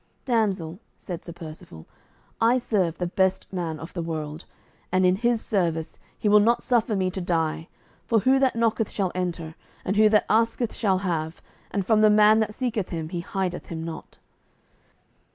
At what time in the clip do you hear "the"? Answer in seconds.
2.97-3.05, 3.93-4.01, 12.01-12.09